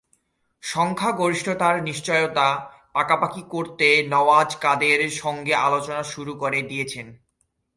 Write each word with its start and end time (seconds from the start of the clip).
সংখ্যাগরিষ্ঠতার 0.63 1.75
নিশ্চয়তা 1.83 2.47
পাকাপাকি 2.93 3.41
করতে 3.49 3.87
নওয়াজ 4.09 4.49
কাদের 4.55 4.99
সঙ্গে 5.13 5.53
আলোচনা 5.57 6.03
শুরু 6.03 6.33
করে 6.35 6.59
দিয়েছেন? 6.61 7.07